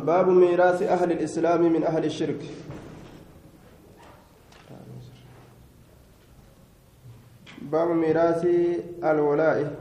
[0.00, 2.40] باب ميراث أهل الإسلام من أهل الشرك.
[7.62, 8.44] باب ميراث
[9.04, 9.72] الولاء.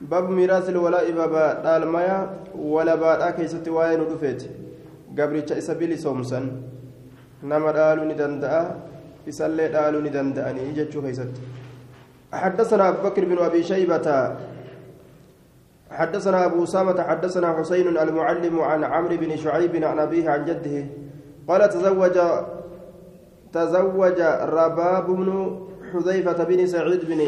[0.00, 2.18] باب ميراث الولاء بابا دالمايا
[2.54, 4.42] ولا بعد كيست واين دفيت
[5.18, 6.62] قبرتش إسابيلي سومسن.
[7.42, 8.86] نما دالو ندندأ.
[9.28, 11.34] إسالي دالو ندندأني جتشو كيست
[12.32, 14.36] حدثنا أبو بكر بن أبي شيبة
[15.90, 20.86] حدثنا أبو أسامة حدثنا حسين المعلم عن عمرو بن شعيب عن أبيه عن جده
[21.48, 22.18] قال تزوج
[23.52, 25.58] تزوج رباب بن
[25.92, 27.20] حذيفة بن سعيد بن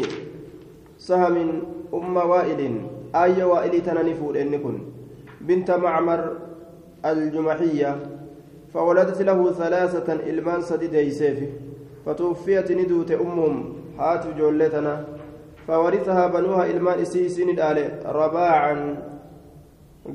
[0.99, 1.63] سهم
[1.95, 2.81] أم وائل.
[3.15, 4.79] أي وائل تننفور إنكن؟
[5.41, 6.37] بنت معمر
[7.05, 7.97] الجمحية.
[8.75, 11.39] فولدت له ثلاثة إلمان سديد يسيف
[12.07, 15.05] فتوفيت ندوت أمهم هات جولتنا.
[15.69, 18.97] فورثها بنوها إلمان إسيسين الآلة رباعا.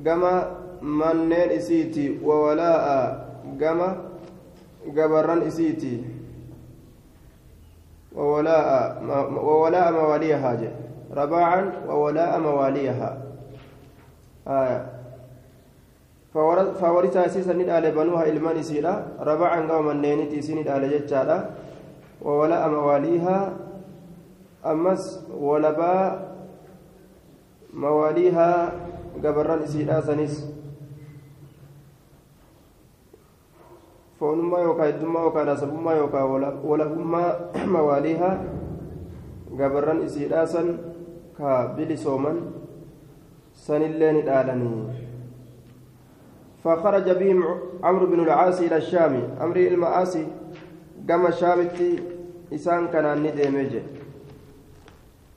[0.05, 0.33] كما
[0.81, 2.25] منين إسيتي.
[2.25, 2.85] وولاء.
[3.61, 3.87] كما
[4.89, 5.95] جبران إسيتي.
[8.17, 8.97] وولاء
[9.37, 10.69] وولاء مواليها جي
[11.13, 11.61] رباعا.
[11.87, 13.09] وولاء مواليها.
[14.47, 14.79] آية.
[16.33, 19.21] فورث أسيسا الآلة بنوها إلمان إسيرا.
[19.21, 21.37] رباعا كما منين إسيسين الآلة جتشارا
[22.25, 23.53] وولاء مواليها.
[24.71, 25.03] Ammas
[25.47, 26.05] walabaa
[27.73, 28.71] mawaaliihaa
[29.23, 30.33] gabarran isiidhaa sanis
[34.19, 36.29] foonummaa yookaan heddummaa yookaan asabummaa yookaan
[36.71, 37.29] walabummaa
[37.75, 38.35] mawaaliihaa
[39.61, 40.67] gabarran isiidhaa san
[41.37, 42.37] ka bilisooman
[43.65, 44.83] sanillee ni dhaalanii
[46.63, 47.39] فخرج بهم
[47.83, 50.23] عمرو بن العاص إلى الشام أمري المعاصي
[51.09, 51.91] قام الشامتي
[52.55, 53.83] إسان كان ندمجه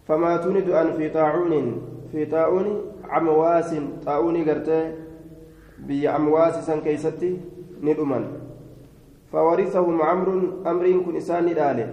[0.09, 1.53] فماتوا ندؤا في طاعون
[2.13, 2.67] في طاعون
[3.05, 3.75] عمواس
[4.07, 4.93] طاعون قرته
[5.79, 7.37] بي عمواس سن كيستي
[7.83, 8.25] ندؤمن
[9.33, 11.89] فورثهم عمرو أمر كن إسان نداله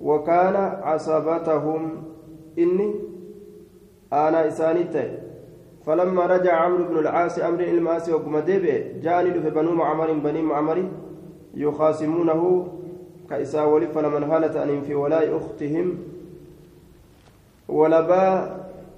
[0.00, 1.82] وكان عصبتهم
[2.58, 2.94] إني
[4.12, 5.08] أنا إسانيته
[5.86, 10.78] فلما رجع عمرو بن العاص أمر الماس وقم ديبه جاءني في بنو معمر بني معمر
[11.54, 12.68] يخاصمونه
[13.30, 15.86] كإسا ولف فلمن هالت أن في ولاء أختهم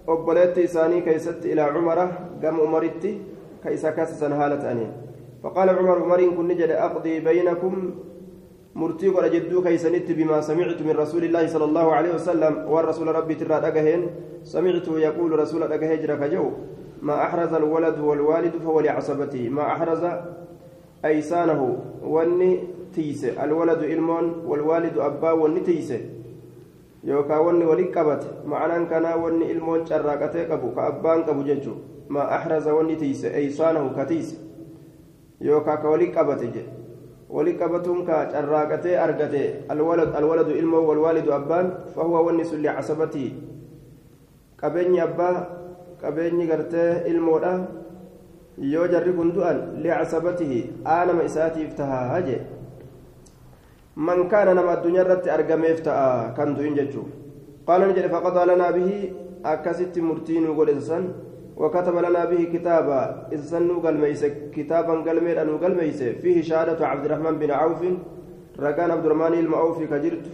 [0.06, 2.08] obboleetti isaanii keeysatti ilaa cumara
[2.40, 3.20] gama umaritti
[3.62, 4.92] ka isa kasisan haala ta'aniin.
[5.42, 7.90] فقال عمر عمر كن نجد أقضي بينكم
[8.74, 13.34] مرتي قد جدو كيسنت بما سمعت من رسول الله صلى الله عليه وسلم والرسول ربي
[13.34, 14.06] ترى أجهين
[14.44, 16.50] سمعت يقول رسول أجهجر كجو
[17.02, 20.04] ما أحرز الولد والوالد فهو لعصبته ما أحرز
[21.04, 22.50] أيسانه وني
[22.94, 26.00] تيس الولد إلمون والوالد أبا وني تيسه
[27.04, 31.78] yookaan wanni walitti qabate ma'anaan kanaa wanni ilmoon carraaqatee qabu ka abbaan qabu jechuun
[32.08, 34.36] ma ahraza wanni tiise eeysaanahu ka tiise
[35.40, 36.68] yookaan ka walitti qabate jedhe
[37.30, 43.30] walitti qabatuun ka carraaqatee argate alwaladu ilmoo walwaalidu abbaan fahuwa wanni sun licasabatii
[44.60, 45.36] qabeenyi abbaa
[46.02, 47.52] qabeenyi gartee ilmoodha
[48.72, 52.44] yoo jarri kun du'an licasabatihi aanama isaatiif tahaa jedhe
[53.96, 57.02] من كان نما الدنيا رت أرجميف تأ كان دوين جتشو.
[57.66, 59.12] قال نجد فقضى لنا به
[59.44, 61.12] أكست مرتين وقول إنسان
[61.56, 63.00] وكتب لنا به كتابا.
[63.32, 64.24] إنسان نقل ميس
[64.56, 67.80] كتابا قال مير أنو قال ميس فيه شهادة عبد الرحمن بن عوف.
[68.60, 70.26] ركان عبد الرحمن المعوف كجرت.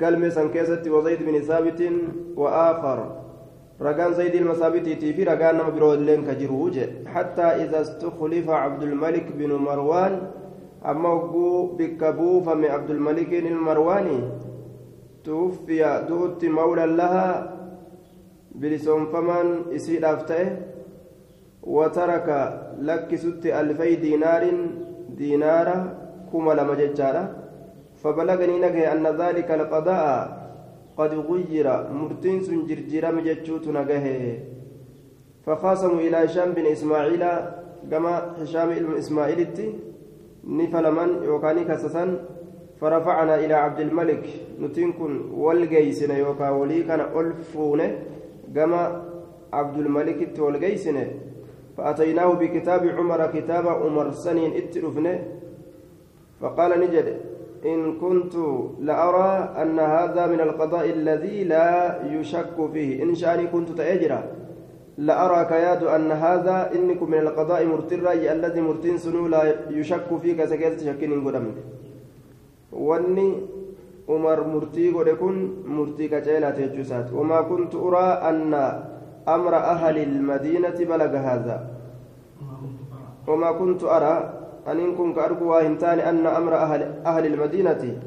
[0.00, 1.80] قال ميسان كيست وزيد بن ثابت
[2.36, 2.98] وآخر.
[3.80, 6.76] ركان زيد المثابت في ركان نما برودلين كجروج.
[7.06, 10.14] حتى إذا استخلف عبد الملك بن مروان
[10.86, 14.20] أما هو بكبوفة من عبد الملك المرواني
[15.24, 17.56] توفي دوت مولى لها
[18.54, 20.56] بلسون فمن يسير أفته
[21.62, 22.28] وترك
[22.78, 24.44] لك ست ألفي دينار
[25.16, 25.78] دينارا
[26.32, 26.74] كما لما
[28.02, 30.46] فبلغني نجي أن ذلك القضاء
[30.98, 34.06] قد غير مرتين سنجرجر مججوت نجه.
[35.46, 37.24] فخاصموا إلى هشام بن إسماعيل
[37.90, 38.12] كما
[38.42, 39.40] هشام بن إسماعيل
[40.46, 42.10] yookaan ni kasasan
[42.80, 44.24] فرفعنا إلى عبد الملك.
[44.60, 47.98] نتنكن والجيسنا يوكا ولي كان ألفونه
[48.54, 49.02] كما
[49.52, 51.04] عبد الملك والجيسنا
[51.76, 55.16] فأتيناه بكتاب عمر كتاب عمر سنين اترفنه
[56.40, 57.20] فقال نجد
[57.64, 58.34] إن كنت
[58.80, 63.02] لأرى أن هذا من القضاء الذي لا يشك فيه.
[63.02, 64.20] إن شأني كنت تأجرا.
[64.98, 70.80] لأراك ياد أن هذا إنكم من القضاء مرترا الذي مرتين سنو لا يشك فيك سكيت
[70.80, 71.46] شكين قدم
[72.72, 73.32] واني
[74.08, 78.54] عمر مرتي قد كن مرتي كجيلة جسات وما كنت أرى أن
[79.28, 81.66] أمر أهل المدينة بلغ هذا.
[83.26, 84.32] وما كنت أرى
[84.68, 87.98] أن إن كنت أرجو هنتان أن أمر أهل أهل المدينة.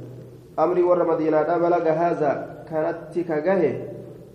[0.59, 2.31] أمري ور مدينة بلغ هذا.
[2.69, 2.97] كانت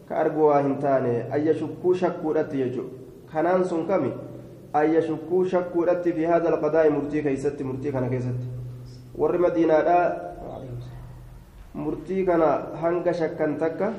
[0.09, 2.85] كجاه كأرجو هنتان أي شكو شكو يجو
[3.33, 4.13] كانان سن كمي
[4.77, 8.41] أي شكو شكو في هذا القضاء مرتي كيست مرتي كان كيست
[9.19, 9.75] ور مدينة
[11.75, 13.93] murtii kana hanga shakkan takka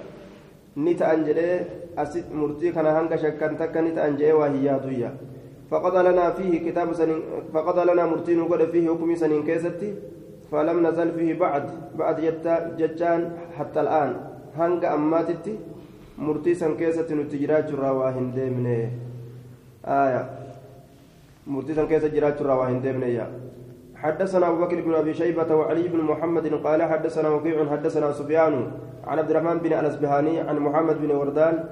[0.80, 1.68] ni ta'an jedhee
[2.00, 5.12] asit murtii kana hanga shakkan takka ni ta'an jedhee waa hin yaaduyya
[5.66, 9.94] فقضى لنا فيه كتاب سنين فقضى لنا مرتين وقد فيه حكم سنين كيستي
[10.52, 11.66] فلم نزل فيه بعد
[11.98, 13.22] بعد جتا جتان
[13.58, 14.12] حتى الآن
[14.54, 15.54] هنگ أماتتي
[16.18, 18.90] مرتي سن كيستي نتجرات الرواهن ديمني
[19.86, 20.30] آية
[21.48, 23.28] murtii san keeysatti jiraat irraa hin deemne يا
[23.96, 28.72] حدثنا أبو بكر بن أبي شيبة وعلي بن محمد قال حدثنا وكيع حدثنا سفيان
[29.08, 31.64] عن عبد الرحمن بن الأصبهاني عن مجاهد بن وردان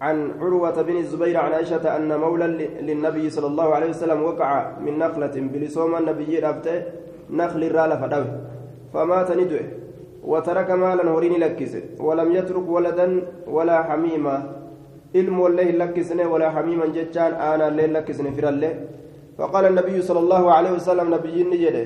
[0.00, 2.46] عن عروة بن الزبير عن عائشة أن مولى
[2.80, 6.82] للنبي صلى الله عليه وسلم وقع من نخلة bilisoomaa nabiyyiiraati
[7.30, 8.40] نخل irraa lafa dhahe.
[8.94, 9.83] فمات nduhe
[10.24, 13.06] وترك مالا horiin lakkise ولم يترك ولدا
[13.46, 14.36] ولا حميما.
[15.14, 18.72] علم والله لكسنه ولا حميما جتان أنا الليل لكسنه في الله
[19.38, 21.84] فقال النبي صلى الله عليه وسلم نبي نجده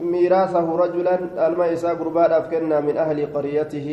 [0.00, 1.14] ميراثه رجلا
[1.46, 3.88] الماء إساء قربان أفكنا من أهل قريته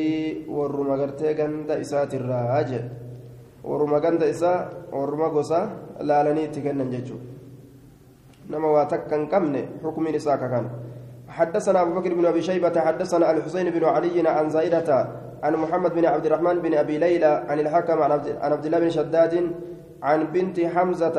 [0.49, 2.71] ورما قرتي قند إساء الراج
[3.63, 4.59] ورما قند إساء
[4.93, 5.61] ورما قصا
[6.01, 7.17] لا لني تكنا ججو
[8.51, 10.37] نما واتكن كمن حكم إساء
[11.37, 14.89] حدثنا أبو بكر بن أبي شيبة حدثنا الحسين بن علي عن زائدة
[15.43, 18.11] عن محمد بن عبد الرحمن بن أبي ليلى عن الحكم عن
[18.41, 19.51] عبد الله بن شداد
[20.03, 21.17] عن بنت حمزة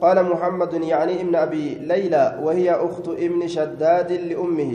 [0.00, 4.72] قال محمد يعني ابن أبي ليلى وهي أخت ابن شداد لأمه.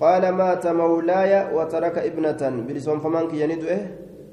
[0.00, 2.42] قال مات مولاي وترك ابنة.
[2.68, 3.80] بلسون فمانك يندئه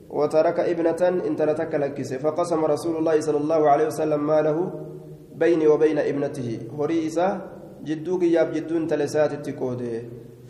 [0.09, 4.57] وترك ابنة إن ترتك لكس فقسم رسول الله صلى الله عليه وسلم ماله
[5.35, 6.59] بيني وبين ابنته.
[6.79, 7.54] هريسة
[7.85, 10.01] جدوك ياب جدون تلسات التكوده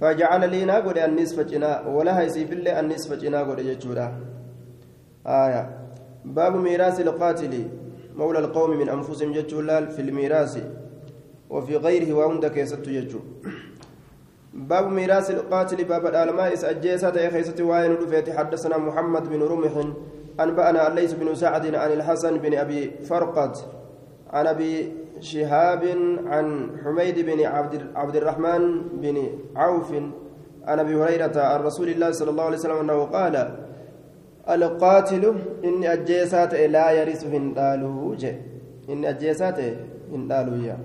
[0.02, 3.60] فجعل لي ناقول النصف جنا ولها يسيف لي النصف جنا قول
[5.28, 5.64] آية
[6.26, 7.54] باب ميراث القاتل
[8.16, 10.64] مولى القوم من أنفسهم جتشولال في الميراث
[11.50, 13.20] وفي غيره وعندك يستو جتشو
[14.54, 19.74] باب ميراث القاتل باب الألماء أجيسات يخيست وين رفيت حدثنا محمد بن رمح
[20.40, 23.58] أنبأنا الليث بن سعد عن الحسن بن أبي فرقد
[24.34, 25.84] عن أبي شهاب
[26.26, 29.94] عن حميد بن عبد, عبد الرحمن بن عوف
[30.64, 33.36] عن أبي هريرة عن رسول الله صلى الله عليه وسلم أنه قال
[34.50, 35.24] القاتل
[35.64, 38.34] إني أجيسات لا يرث هندالو جي
[38.90, 39.60] إني أجيسات
[40.14, 40.78] هندالو يا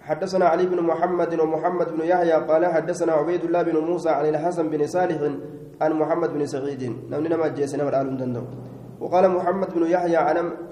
[0.00, 4.70] حدثنا علي بن محمد ومحمد بن يحيى قال حدثنا عبيد الله بن موسى عن الحسن
[4.72, 5.20] بن صالح
[5.80, 6.82] عن محمد بن سعيد.
[7.10, 8.44] نمنا ما جيسنا والآلون دندو.
[9.00, 10.16] وقال محمد بن يحيى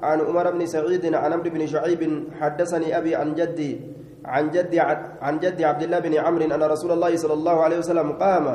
[0.03, 2.03] عن عمر بن سعيد عن عمرو بن شعيب
[2.41, 3.81] حدثني أبي عن جدي
[4.25, 4.81] عن جدي
[5.23, 8.47] عن جدي عبد الله بن عمرو أن رسول الله صلى الله عليه وسلم قام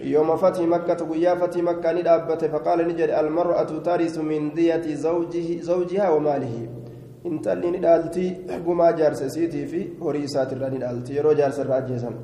[0.00, 6.08] يوم فتح مكة ويا فتح مكة ندابت فقال نجد المرأة ترث من دية زوجه زوجها
[6.10, 6.68] وماله.
[7.24, 8.24] intalli ni dhaalti
[8.64, 12.16] gumaa jaarsasiitii fi horii isaatirra ni dhaalti yeroo jaarsarra ajjeesan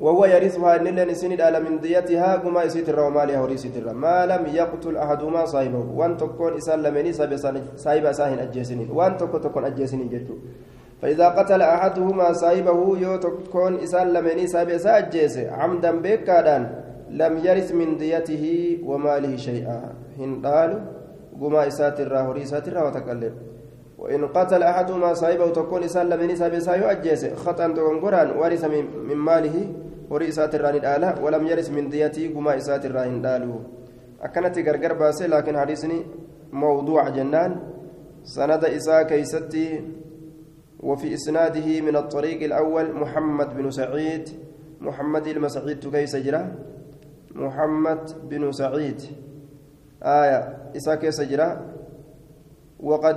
[0.00, 4.46] وهو يرثها إن لن سن على من ديتها كما يسيتر ومالها هوري سيتر ما لم
[4.48, 8.88] يقتل أحدهما صاحبه وان تكون إسان لمني صاحب ساهن أجيسنين.
[8.90, 10.34] وان تكون تكون أجيسنين جتو
[11.02, 16.62] فإذا قتل أحدهما صاحبه yoo tokkoon isaan lamaanii صاحب isaa ajjeese عمدا beekaadhaan
[17.10, 18.44] لم يرث من ديته
[18.84, 19.80] وماله شيئا.
[20.18, 20.70] hin dhaalu
[21.40, 23.34] gumaa isaatirraa horii isaatirraa wa tokkollee
[23.98, 28.64] وإن قتل أحدهما صاحبه tokkoon isaan lamaanii صاحب isaa yoo ajjeese خطأ dogongoraan ورث
[29.08, 29.56] من ماله
[30.10, 33.60] horii isaatirraa ni dhaala ولم يرث من ديته gumaa isaatirraa hin dhaalu
[34.28, 35.98] akkanatti gargar baase laakiin hadiisni
[36.52, 37.58] mawduuca jennaan
[38.36, 39.66] sanada isaa keeysatti
[40.82, 44.28] وفي إسناده من الطريق الأول محمد بن سعيد
[44.80, 46.54] محمد المسعيد كيس جرا
[47.34, 49.00] محمد بن سعيد
[50.02, 50.38] آية
[50.76, 51.48] إساك سجرا
[52.80, 53.16] وقد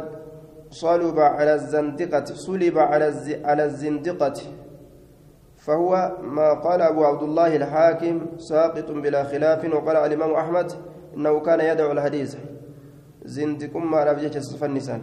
[0.69, 2.77] صلب على الزندقة صلب
[3.45, 4.33] على الزندقة
[5.63, 10.71] فهو ما قال أبو عبد الله الحاكم ساقط بلا خلاف وقال الإمام أحمد
[11.15, 12.35] إنه كان يدعو الحديث.
[13.25, 15.01] زندكم ما رفجة النسان.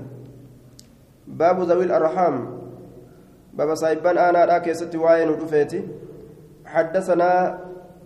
[1.27, 2.61] باب ذوي الأرحام.
[3.55, 5.89] باب صاحبان أنا راكي ست وين ودفيتي
[6.67, 7.59] حدثنا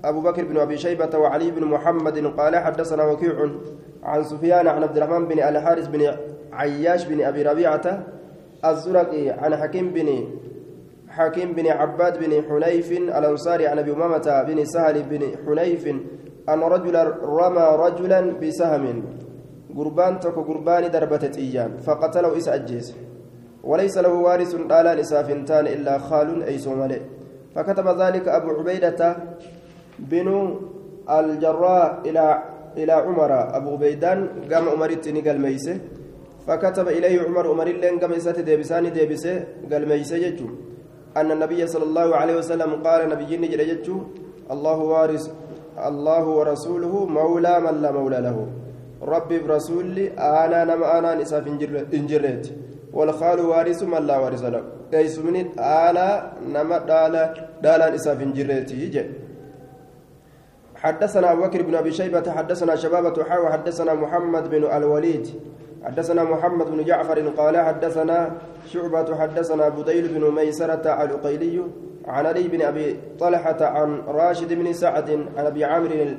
[0.05, 3.51] أبو بكر بن أبي شيبة وعلي بن محمد قال حدثنا وكيع
[4.03, 6.17] عن سفيان عن عبد الرحمن بن الحارث بن
[6.53, 8.05] عياش بن أبي ربيعة
[8.65, 10.09] الزرقي عن حكيم بن
[11.17, 15.85] حكيم بن عباد بن حنيف الأنصاري عن أبي أمامة بن سهل بن حنيف
[16.49, 17.03] أن رجلا
[17.39, 19.03] رمى رجلا بسهم.
[19.77, 22.89] قربان تكو قربان دربت إيان فقتله إس أجيس.
[23.65, 27.01] وليس له وارث قال لسافنتان إلا خال أي سومالي
[27.55, 29.17] فكتب ذلك أبو عبيدة
[29.99, 30.29] بن
[31.11, 32.43] الجراء إلى
[32.77, 33.33] إلى عمر.
[33.57, 34.19] أبو عبيدان
[34.51, 35.77] قام عمرت نقل ميسه.
[36.47, 37.45] فكتب إليه عمر.
[37.51, 40.74] عمر لين قام إسات ديبساني ديبسه قال ميسه يجو.
[41.17, 43.99] أن النبي صلى الله عليه وسلم قال نبي نجر يجو
[44.51, 45.25] الله وارث
[45.89, 48.37] الله ورسوله مولى من لا مولى له.
[49.03, 51.47] ربي برسولي أنا نما أنا نساف
[51.99, 52.45] إنجريت.
[52.93, 54.63] والخال وارث من لا وارث له.
[54.93, 56.09] ليس من آلا
[56.55, 57.23] نما دالا
[57.63, 58.71] دالا نساف إنجريت
[60.85, 65.27] حدثنا أبو بكر بن أبي شيبة حدثنا شبابة حاوى حدثنا محمد بن الوليد.
[65.85, 68.33] حدثنا محمد بن جعفر قال حدثنا
[68.67, 71.63] شعبة حدثنا بديل بن ميسرة العقيلي
[72.07, 76.17] عن علي بن أبي طلحة عن راشد بن سعد عن أبي عامر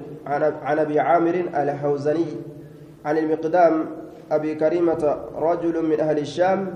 [0.66, 2.26] عن أبي عامر الهوزني
[3.06, 3.86] عن المقدام
[4.32, 6.74] أبي كريمة رجل من أهل الشام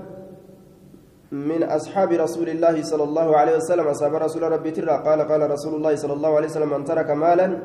[1.32, 5.94] من أصحاب رسول الله صلى الله عليه وسلم ashaaba rasuula rabbiitirraa قال قال رسول الله
[5.94, 7.58] صلى الله عليه وسلم من ترك مالا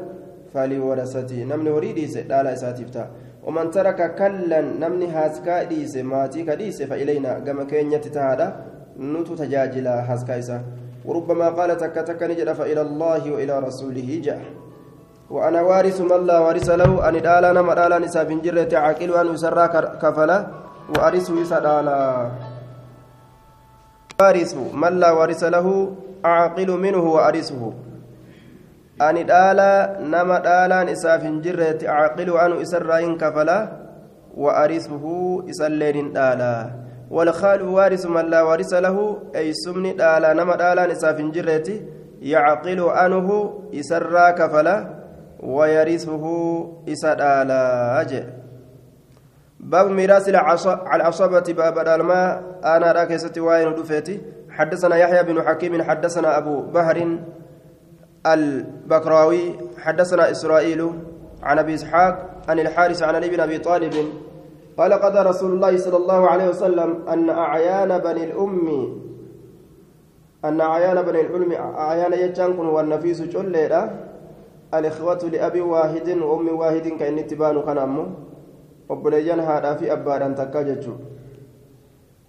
[0.53, 3.11] فلورثته namni horii dhiise dhaala isaatiif taha
[3.45, 8.47] ومن ترك كلا namni haaska dhiise maatii ka dhiise فإلينا gama keennatti tahaadha
[8.99, 10.57] نتو تجاجلا هاسكا إسا.
[11.05, 14.41] وربما قال تك تك نجد فإلى الله وإلى رسوله جاء.
[15.29, 16.91] وأنا وارث من لا وارث له.
[17.09, 19.65] أن دالا نما دالا نساب جرة عاقل أن يسرى
[20.01, 20.37] كفلا.
[20.89, 22.01] وأرث يسدالا.
[24.21, 25.67] وارث من لا وارث له.
[26.25, 27.73] عاقل منه وأرثه.
[29.01, 33.71] أن دالا نما دالا نساب جرة عاقل أن يسرى كفلا
[34.37, 35.05] وأرثه
[35.49, 36.71] إسلين دالا
[37.11, 38.97] والخال وارث من لا وارث له
[39.35, 41.85] أي سمني دالا نما دالا نساف جرتي
[42.21, 43.27] يعقل عنه
[43.73, 44.77] إسرى كفلا
[45.39, 46.25] ويرثه
[46.89, 47.61] إسدالا
[48.01, 48.25] أجل
[49.59, 56.61] باب ميراث العصبة باب الماء أنا راكزة وين دفيتي حدثنا يحيى بن حكيم حدثنا أبو
[56.61, 57.17] بهر
[58.25, 60.91] البكراوي حدثنا إسرائيل
[61.43, 63.93] عن أبي إسحاق عن الحارث عن علي بن أبي طالب
[64.77, 68.67] قال قضى رسول الله صلى الله عليه وسلم أن أعيان بني الأم
[70.45, 73.91] أن أعيان بني العلم أعيان يجانكم والنفيس جلّة
[74.73, 78.07] الإخوة لأبي واحد وأم واحد كأن اتبان كان أمه
[78.89, 80.99] obboleeyyan haadhaa fi abbaadhaan takkaa jechuun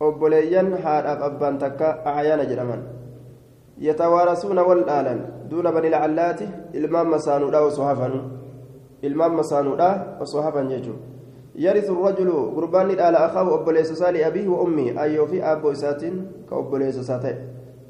[0.00, 2.82] obboleeyyan haadhaaf abbaan takka acyaana jedhaman
[3.88, 8.20] yatawaarasuuna wal dhaalan duuna bani lacallaati ilmaan masaanuudha osoo hafanu
[9.02, 11.16] ilmaan masaanuudha osoo hafan jechuudha
[11.56, 16.02] يرث الرجل قربان على أخاه أبوليس سالي أبيه وأمه أيو في أبو إسات
[16.50, 17.34] كأبوليس ساتي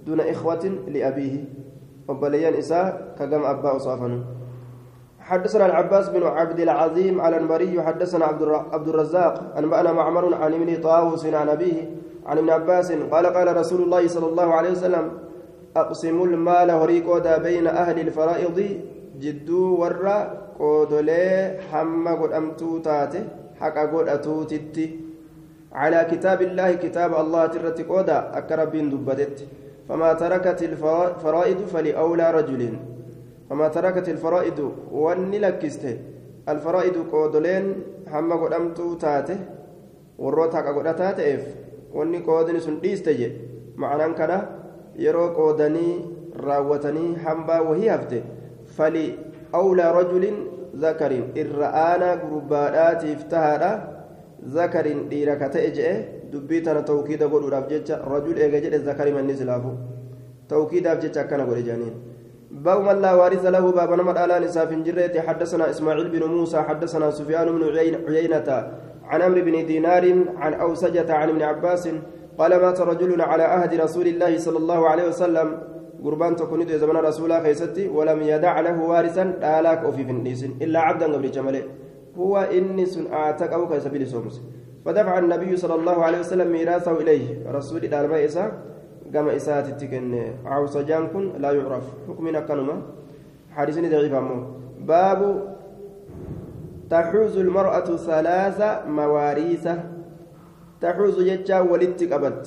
[0.06, 1.44] دون إخوة لأبيه
[2.10, 4.24] أبوليان إساء كجم أبا أصافن
[5.20, 8.24] حدثنا العباس بن عبد العظيم على النبري حدثنا
[8.72, 11.90] عبد الرزاق أنبأنا معمر عن ابن طاووس عن أبيه
[12.26, 15.10] عن ابن عباس قال قال رسول الله صلى الله عليه وسلم
[15.76, 18.58] أقسموا المال هريكودا بين أهل الفرائض
[19.20, 20.18] جدو ورا
[20.58, 23.24] قودولي حما قد أمتو تاته
[23.60, 24.86] حق godhatuutitti
[25.72, 29.36] على كتاب الله كتاب الله ترتي قودا أكرب دبدت.
[29.88, 32.62] فما تركت الفرائض فلأولى رجل.
[33.50, 34.58] فما تركت الفرائض
[34.92, 35.84] واني لكست
[36.48, 37.64] الفرائض قودلين
[38.12, 39.38] هم قدمتو تاته
[40.18, 41.44] warroota haqa godhataa ta'eef
[41.96, 43.28] wanni qoodni sun dhiiste je
[43.82, 44.14] ma'anaan
[47.88, 48.22] hafte
[48.76, 49.04] fali
[49.52, 50.36] awlaa rajulin
[50.74, 53.70] zakariin irra aanaa gurbaadhaatiif tahaadha
[54.56, 55.94] zakariin dhiira ka ta'e je'e
[56.32, 59.72] dubbii tana tawkiida godhuudhaaf jecha rajul eega jedhe zakari manni silaafu
[60.48, 61.96] tawkiidaaf jecha akkana godhe jedhaniin
[62.50, 67.10] باب من لا وارث له باب نمر آلان إساف جريت حدثنا إسماعيل بن موسى حدثنا
[67.10, 67.62] سفيان بن
[68.08, 68.48] عيينة
[69.04, 70.04] عن أمر بن دينار
[70.36, 71.88] عن أوسجة عن ابن عباس
[72.38, 75.48] قال مات رجل على عهد رسول الله صلى الله عليه وسلم.
[76.04, 80.04] قربان تكون زمن رسول خيستي ولم يدع له وارثا آلاك أو في
[80.62, 81.62] إلا عبدا قبل جمله
[82.18, 82.46] هو
[82.84, 84.42] سن أعتق أو كسبيل سومس
[84.84, 87.50] فدفع النبي صلى الله عليه وسلم ميراثه إليه.
[87.50, 88.52] رسول الله إسا
[89.14, 90.12] قام إسات التكن
[90.44, 91.84] عوسجان كن لا يعرف.
[92.08, 92.82] حكمنا كنما
[93.56, 94.14] hadiisni ضعيف
[94.80, 95.20] باب
[96.90, 99.66] تحوز المرأة ثلاث مواريث
[100.80, 102.44] تحوز jechaa walitti qabdi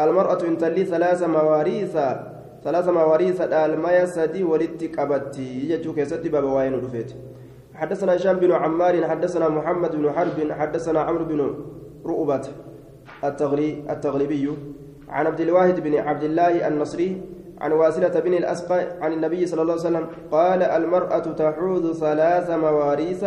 [0.00, 1.96] المرأة intalli ثلاث مواريث
[2.64, 7.10] ثلاث مواريث dhaalmaya sadii walitti qabdi jechuu keeysatti baaba waayiin dhufeet
[7.74, 11.40] حدثنا هشام بن عمار حدثنا محمد بن حرب حدثنا عمرو بن
[12.06, 12.44] رؤبة.
[13.24, 14.50] التغلي التغلبي
[15.08, 17.22] عن عبد الواحد بن عبد الله النصري
[17.60, 23.24] عن واسلة بن الأسقى عن النبي صلى الله عليه وسلم قال المرأة تحوذ ثلاث مواريث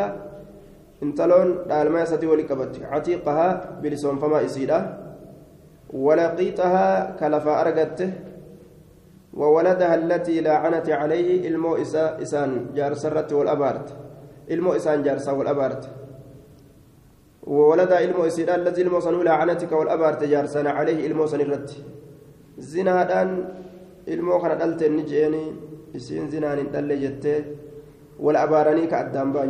[1.01, 4.79] intaloon dhaalmaa isatii wali qabatti catiiqahaa bilisoonfamaa isiidha.
[6.05, 8.07] Walaqiixahaa kalafaa argatte.
[9.37, 11.75] وولدها التي لاعنت عليه المو
[12.23, 13.89] إسان جار سرت والأبارت
[14.51, 15.83] المو إسان جار والأبارت
[17.43, 21.69] وولد المو إسير الذي المو سنو لاعنتك والأبارت جار سنة عليه المو سنرت
[22.57, 23.29] زنا دان
[24.13, 25.43] المو كان دلت نجيني
[25.95, 27.35] إسين زنان دل جتة
[28.19, 29.49] والأبارني كأدام بان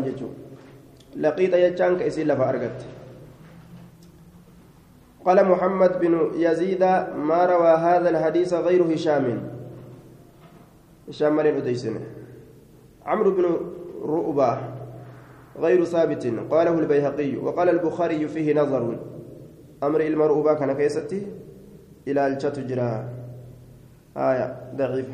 [1.17, 2.85] لقيت يجان كإسين لفا أرقت
[5.25, 6.83] قال محمد بن يزيد
[7.27, 9.43] ما روى هذا الحديث غير هشام.
[11.09, 11.99] هشام مالين أديسنه
[13.05, 13.45] عمرو بن
[14.03, 14.57] رؤبة
[15.59, 18.97] غير ثابت قاله البيهقي وقال البخاري فيه نظر.
[19.83, 21.27] أمر المرؤوبة كان كيستي
[22.07, 23.09] إلى الشتجرا
[24.17, 25.05] آية ضعيف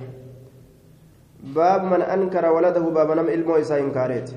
[1.43, 4.31] باب من أنكر ولده باب نم إلمو إسا إنكاريت.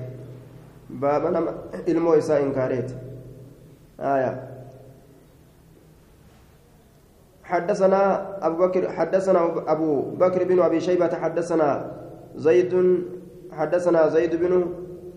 [0.89, 1.47] نم
[1.87, 2.91] إلمو إسا إنكاريت
[3.99, 4.47] آية
[7.43, 8.01] حدثنا
[8.47, 11.91] أبو بكر حدثنا أبو بكر بن أبي شيبة حدثنا
[12.35, 13.03] زيد
[13.51, 14.65] حدثنا زيد بن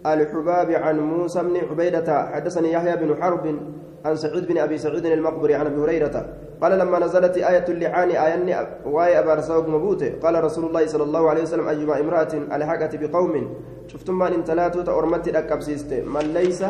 [0.06, 3.56] الحباب عن موسى بن عبيدة حدثني يحيى بن حرب
[4.04, 6.26] عن سعيد بن أبي سعيد المقبري عن أبي هريرة
[6.62, 11.30] قال لما نزلت آية اللعان آية واي أبا رسوق مبوته قال رسول الله صلى الله
[11.30, 13.54] عليه وسلم أيما امرأة ألحقت بقوم
[13.90, 16.60] شفتم من انتلاتوا تأرمت أكبسيست من ليس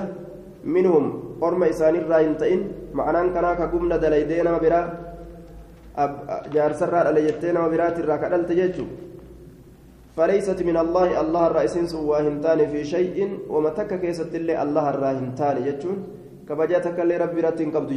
[0.64, 1.04] منهم
[1.42, 2.60] أرم إسان الراينتين
[2.94, 4.82] معناه كان كقمنا دليدين برا
[6.54, 8.86] جارسرا على جتين وبرات الراكدل تججو.
[10.16, 13.16] فليست من الله الله الرئيسين سواهنتان في شيء.
[13.52, 15.98] ومتك كيست اللي الله الراهنتان جتون
[16.48, 17.90] كبجاتك اللي ربي رتين قبض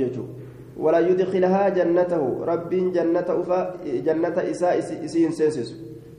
[0.83, 2.23] ولا يدخلها جنته.
[2.51, 3.59] رب جنة أفا
[4.07, 4.73] جنة إساء
[5.05, 5.69] إسين سيسس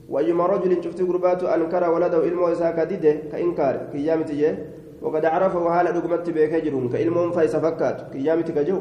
[0.09, 4.67] وأيما رجل شفت قربات أنكر ولده إلمو إساء كديده كإنكار كيامة جيه
[5.03, 8.81] وقد عرفه وهال دقمت بيكجرون كإلمهم فايس فكات كيامة كجو.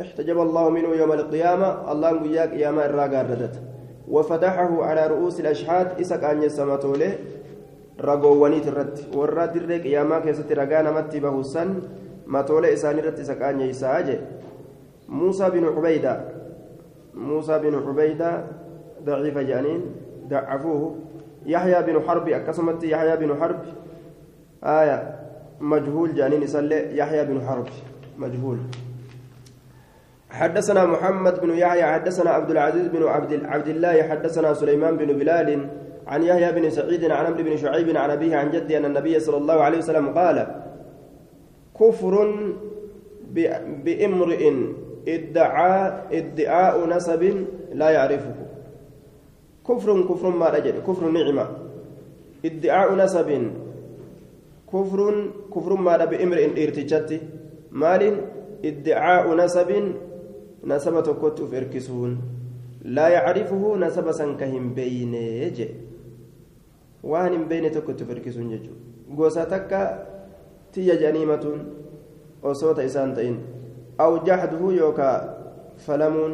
[0.00, 3.50] احتجب الله منه يوم القيامة الله قياك يا ما الراقار
[4.08, 7.12] وفتحه على رؤوس الأشحاد إسك أن يسمتوله
[8.00, 11.68] رقواني ترت ورا درك يا ما كيست رقانا متي بهسن
[12.26, 14.18] متوله إساني رت إسك أن يساجه
[15.08, 16.14] موسى بن عبيدة
[17.14, 18.44] موسى بن عبيدة
[19.04, 19.82] ضعيف جانين.
[20.28, 20.96] ضعفوه
[21.46, 23.60] يحيى بن حرب أكسمت يحيى بن حرب.
[24.64, 25.18] آية
[25.60, 27.66] مجهول جانين يسلي يحيى بن حرب
[28.18, 28.58] مجهول.
[30.30, 35.68] حدثنا محمد بن يحيى حدثنا عبد العزيز بن عبد عبد الله حدثنا سليمان بن بلال
[36.06, 39.36] عن يحيى بن سعيد عن عمرو بن شعيب عن أبيه عن جده أن النبي صلى
[39.36, 40.46] الله عليه وسلم قال
[41.80, 42.14] كفر
[43.84, 44.52] بإمرئ
[45.08, 48.34] ادعى ادعاء نسب لا يعرفه.
[49.68, 51.46] كفر كفر ما رجل كفر نعمة.
[52.44, 53.30] ادعاء نسب.
[54.72, 55.00] كفر
[55.54, 57.10] كفر ما بامرئ ارتجت.
[57.72, 58.02] مال
[58.64, 59.70] ادعاء نسب.
[60.66, 62.12] نسب تكت فركسون
[62.84, 65.68] لا يعرفه نسب سنكهم بين يجي
[67.02, 68.74] وان بين تكت فركسون يجو
[69.16, 69.72] غوساتك
[70.72, 71.44] تيجا جنيمة
[72.42, 73.36] وصوت إسان تئن
[74.00, 75.12] أو جحده يوكا
[75.86, 76.32] فلمون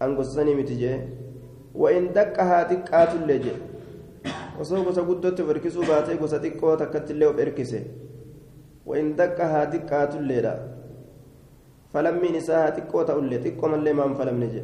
[0.00, 1.08] مرمون أنقصني متجه
[1.74, 3.52] وإن دقها دقات اللجي
[4.60, 7.80] osoo gosa guddootti of hirkisuu baatee gosa xiqqoo takkatti illee of hirkise
[8.86, 10.54] وإن دقها دقات الليلة
[11.92, 14.62] فلمين إساها xiqqoo ta'ullee xiqqoo mallee maan falamne je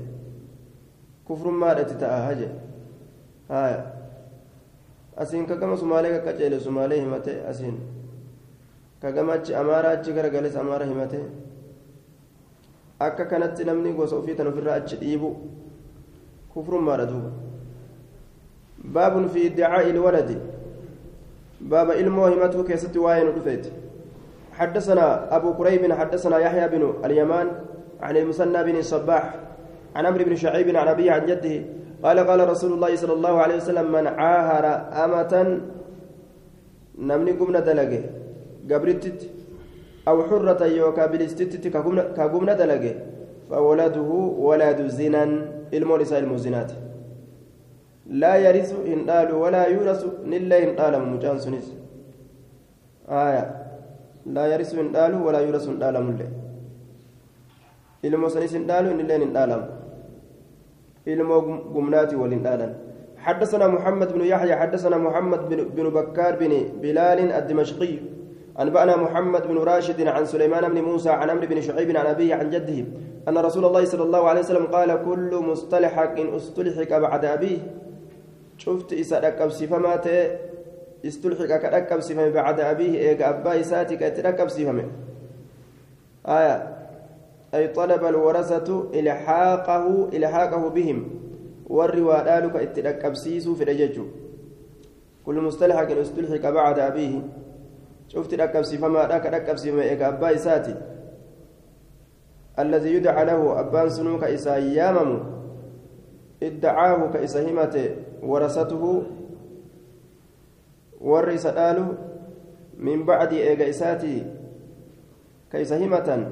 [1.24, 2.48] kufrummaadhatti ta'a haje
[3.48, 3.80] haya
[5.16, 7.76] asiin kagama sumaalee kakkaceele sumaalee himate asiin
[9.02, 11.18] kagama achi amaara achi garagales amaara himate
[13.06, 15.30] akka kanatti namni gosa ofii tan ofirraa achi dhiibu
[16.54, 17.30] kufrummaadha duuba
[18.94, 20.36] baabun fi iddicaa'i ilwaladi
[21.60, 23.72] baaba ilmoo himatu keessatti waa'ee nu dhufeeti
[24.52, 27.48] حدثنا أبو كريب حدثنا يحيى بن اليمان
[28.02, 29.34] عن المثنى بن الصباح
[29.96, 31.56] عن عمرو بن شعيب عن أبيه عن جده
[32.04, 34.64] قال قال رسول الله صلى الله عليه وسلم من عاهر
[35.04, 35.32] أمة
[36.98, 38.02] نمني قمنا دلقه
[38.70, 39.20] قبرتت
[40.08, 41.66] أو حرة يوكا بلستت
[42.16, 42.94] كقمنا دلقه
[43.50, 44.10] فولده
[44.48, 45.24] ولد زنا
[45.74, 46.72] المولس المزنات
[48.22, 51.66] لا يرث إن قال ولا يورث نلا إن قال مجان سنس
[53.08, 53.44] آية.
[54.26, 56.28] لا يرث إن قال ولا يورث إن قال مله
[58.02, 59.66] ilmoo sanis hin dhaalu innilleen hin dhaalamu
[61.14, 61.42] ilmoo
[61.74, 62.46] gumnaati waliin
[63.22, 65.40] حدثنا محمد بن يحيى حدثنا محمد
[65.78, 67.94] بن بكار بن بلال الدمشقي.
[68.60, 72.50] أنبأنا محمد بن راشد عن سليمان بن موسى عن عمرو بن شعيب عن أبيه عن
[72.50, 72.84] جده
[73.28, 77.58] أن رسول الله صلى الله عليه وسلم قال كل مصطلحك إن استلحق بعد أبيه.
[78.58, 80.00] شفت إسألك أبسي فما
[81.06, 84.84] استلحق كركب سفمه بعد أبيه إيجا أبا إساتي كتركب سفمه
[86.28, 86.76] آية.
[87.54, 91.10] أي طلب الورثة إلحاقه إلحاقه بهم.
[91.66, 94.02] والرواء ذلك إتركب سيسو في رججه
[95.26, 97.41] كل مستلحق استلحق بعد أبيه.
[98.12, 100.74] شفت ركب سفما ذاك ركب سفما إيجا أبا إساتي
[102.58, 105.10] الذي يدعى له أبان سنوك إسا يامم
[106.42, 107.74] ادعاه كإسهمة
[108.22, 108.84] ورثته
[111.02, 111.98] warri isa dhaalu
[112.78, 114.22] min bacdi eega isaatii
[115.50, 116.30] ka isa himatan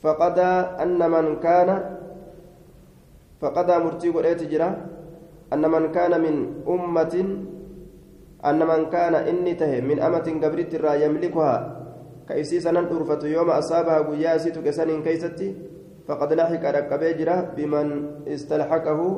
[0.00, 1.76] faqadaa anna man kaana
[3.36, 4.72] faqadaa murtii godheeti jira
[5.52, 5.68] anna
[8.42, 11.58] amatin gabritti irraa yamlikuhaa
[12.28, 15.48] ka isii sanan dhurfatu yooma asaabaha guyyaa isii tuqe saniin keeysatti
[16.06, 17.88] faqad laxiqa dhaqqabee jira biman
[18.26, 19.08] istalxaqahu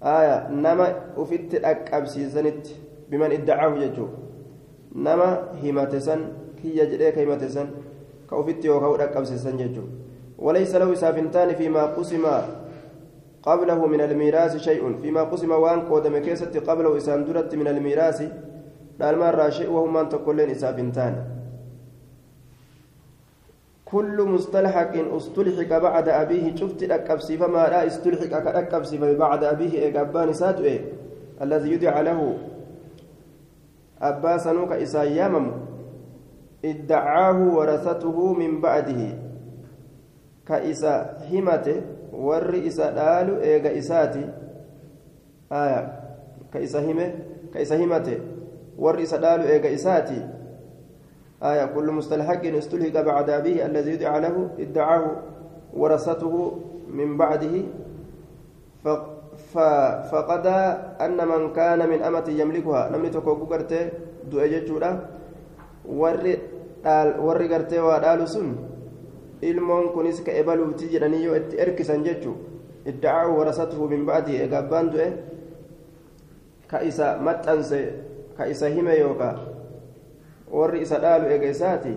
[0.00, 2.76] aya nama ufitti dhaqqabsiisanitti
[3.10, 4.08] biman iddacaahu jechuu
[4.94, 5.28] nama
[5.62, 6.20] himate san
[6.60, 7.68] kiyya jedhee ka himate san
[8.28, 9.88] ka ufitti yookaan dhaqqabsiisan jechuu
[10.38, 12.24] وليس له سافنتان فيما قسم
[13.42, 18.20] قبله من الميراث شيء فيما قسم وان قدم كيست قبله إسان درت من الميراث
[19.00, 21.14] المرة شيء وهم أن تقولين سافنتان
[23.84, 30.64] كل مستلحق استلحق بعد أبيه شفت أكبسي فما لا استلحق كأكبسي بعد أبيه إيقابان ساتو
[31.42, 32.20] الذي يدعى له.
[34.78, 35.52] isaan yaamamu
[36.62, 39.14] iddacaahu warasatuhu min bacdihi
[40.46, 41.82] ka isa himate
[42.18, 44.22] warri isa dhaalu eega isaati
[45.50, 45.80] aya
[46.52, 47.06] ka isa hime
[47.52, 48.18] ka isa himate
[48.78, 50.20] warri isa dhaalu eega isaati
[51.38, 55.04] آية كل مستلحق استلهق بعد أبيه الذي يدعى له ادعاه
[55.70, 56.34] ورثته
[56.90, 57.54] من بعده
[60.10, 60.46] فقد
[60.98, 63.90] أن من كان من أمة يملكها نمني تكو غرتي
[64.30, 64.42] دو
[65.88, 68.48] warri gartee waa dhaalu sun
[69.42, 72.36] ilmoon kunis ka ebaluuti jedhanii yoo itti erkisan jechu
[72.86, 75.08] idda'aahu warasatuhu min ba'dii egaa abbaan du'e
[76.70, 77.80] ka isa maxxanse
[78.36, 79.34] ka isa hime yookaa
[80.50, 81.94] warri isa dhaalu eega isaati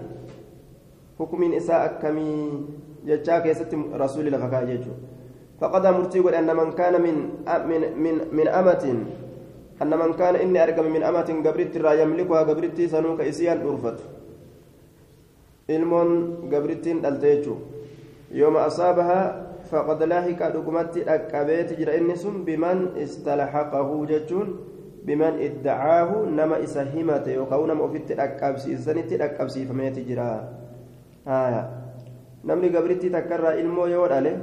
[1.19, 2.67] hukumiin isaa akkamii
[3.05, 5.09] jechaa keessatti rasuuli lafa kaa'e jechuudha
[5.61, 7.15] فقد مرتي أن من كان من
[7.69, 8.83] من من من أمة
[9.81, 13.99] أن من كان إني أرقم من أمة قبرت را يملكها قبرت سنوك إسيان أرفت
[15.75, 16.11] ilmoon
[16.51, 17.59] gabrittiin dhalte jechuun
[18.39, 19.25] yooma asaabahaa
[19.71, 24.49] faqad laahika dhugumatti dhaqqabeeti jira inni sun biman istalhaqahu jechuun
[25.05, 30.29] biman iddacaahu nama isa himate yookaan nama ofitti dhaqqabsiisanitti dhaqqabsiifameeti jira
[32.43, 34.33] namni gabrittii takkarraa ilmoo yoo dhale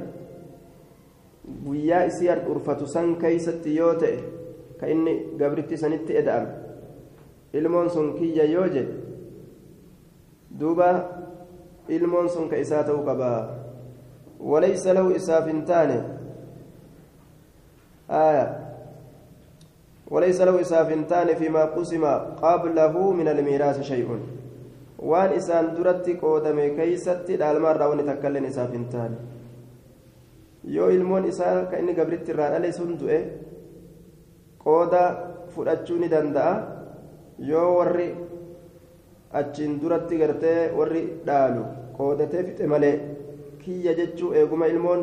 [1.65, 4.17] guyyaa isii handhurfatu san keeysatti yoo ta'e
[4.79, 6.51] ka inni gabritti sanitti eda'ame
[7.59, 8.93] ilmoon sun kiyya yoo jedhe
[10.49, 10.89] duuba
[11.87, 13.39] ilmoon sun ka isaa ta'uu qabaa
[14.39, 15.99] walaysa lahu isaaf hin taane
[18.09, 18.69] aya
[20.09, 22.03] وليس له إساف تاني فيما قسم
[22.41, 24.09] قبله من الميراث شيء
[24.99, 29.17] وان إسان درت قودم كيست الألمار ونتكلم إساف تاني
[30.75, 33.19] yoo ilmoon isaa kan inni gabritti irraa dhale sun du'e
[34.63, 35.03] qooda
[35.55, 36.51] fudhachuu ni danda'a
[37.51, 38.07] yoo warri
[39.33, 41.63] achiin duratti gartee warri dhaalu
[41.97, 42.95] qoodatee fixe malee
[43.63, 45.01] kiyya jechuu eeguma ilmoon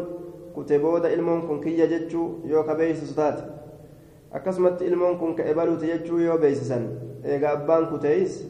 [0.55, 3.43] kute booda ilmoon kun kiyya jechuu yoo ka beeysisu taate.
[4.33, 6.89] Akkasumatti ilmoon kun ka'e baluute jechuu yoo beeysisan
[7.25, 8.45] eega abbaan kuteeyis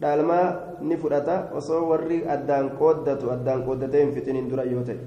[0.00, 4.98] dhaalmaa ni fudhata osoo warri addaan qooddatu addaan qooddatee hin fixiniin dura yoo ta'e.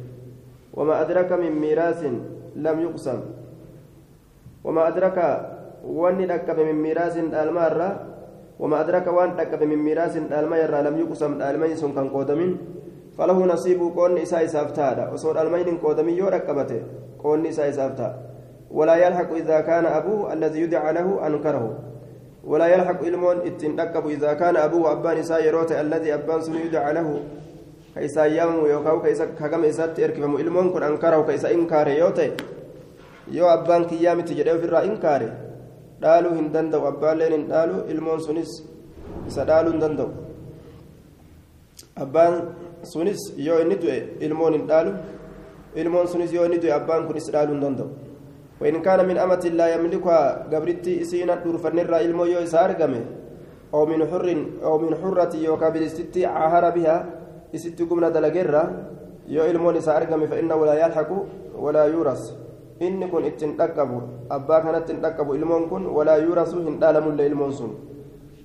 [0.76, 2.22] Wama adraka min miiraasin
[2.56, 3.20] lam yuqsam.
[4.64, 5.26] Wama adraka
[5.84, 7.94] wanni dhaqqabe min miiraasin dhaalmaa irraa
[8.62, 12.58] وما أدرك وان ركب من ميراث الميرة لم يقسم المين سن كان قودمين
[13.18, 16.82] فله نصيب قون إساء سافتادا وصور ألمين قودمين يو ركبته
[17.24, 18.10] قون إساء سافتا
[18.72, 21.66] ولا يلحق إذا كان أبوه الذي يدعى له أنكره.
[22.44, 23.80] ولا يلحق إلمون إتن
[24.16, 27.10] إذا كان أبوه أبان إساء يروت الذي أبان سن يدعى له.
[27.94, 32.00] ka isaa yaamamu yookaan ka isa hagama isaatti erkifamu ilmoon kun ankarahu ka isa inkaare
[32.00, 32.32] yoo ta'e
[33.28, 34.16] yoo abbaan kiyyaa
[36.04, 38.52] dhaaluu hin danda'u abbaalleen hin dhaalu ilmoon sunis
[39.30, 40.10] isa dhaaluu hin danda'u
[42.06, 42.34] abbaan
[42.94, 44.92] sunis yoo inni du'e ilmoon hin dhaalu
[45.84, 47.90] ilmoon sunis yoo inni du'e abbaan kunis dhaaluu hin danda'u
[48.62, 53.02] وإن كان من أمة لا يملكها قبرتي إسينا دورفن الرا إلمو يو إسارقمه
[53.74, 54.28] أو من حر
[54.68, 56.98] أو من حرة يوكا بالستي عاهر بها
[57.54, 58.64] isitti gumna dalageerra
[59.28, 61.18] yoo ilmoon isaa argame fa'inna walaa yalhaqu
[61.64, 62.22] walaa yuuras
[62.88, 64.02] inni kun ittiin dhaqqabu
[64.38, 67.74] abbaa kanatti hin dhaqqabu ilmoon kun walaa yuurasu hin dhaalamullee ilmoon sun.